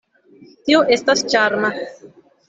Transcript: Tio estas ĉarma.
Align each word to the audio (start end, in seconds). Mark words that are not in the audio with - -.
Tio 0.69 0.79
estas 0.95 1.21
ĉarma. 1.33 1.69